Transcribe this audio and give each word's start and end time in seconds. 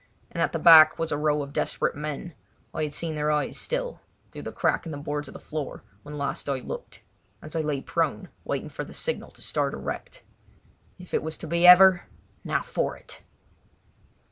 And 0.31 0.41
at 0.41 0.51
the 0.51 0.57
back 0.57 0.97
was 0.97 1.11
a 1.11 1.17
row 1.19 1.43
of 1.43 1.53
desperate 1.53 1.93
men—I 1.95 2.81
had 2.85 2.93
seen 2.95 3.13
their 3.13 3.29
eyes 3.29 3.55
still 3.55 4.01
through 4.31 4.41
the 4.41 4.51
crack 4.51 4.87
in 4.87 4.91
the 4.91 4.97
boards 4.97 5.27
of 5.27 5.35
the 5.35 5.39
floor, 5.39 5.83
when 6.01 6.17
last 6.17 6.49
I 6.49 6.55
looked—as 6.57 7.53
they 7.53 7.61
lay 7.61 7.81
prone 7.81 8.29
waiting 8.43 8.69
for 8.69 8.83
the 8.83 8.95
signal 8.95 9.29
to 9.29 9.43
start 9.43 9.75
erect. 9.75 10.23
If 10.97 11.13
it 11.13 11.21
was 11.21 11.37
to 11.37 11.47
be 11.47 11.67
ever, 11.67 12.07
now 12.43 12.63
for 12.63 12.97
it! 12.97 13.21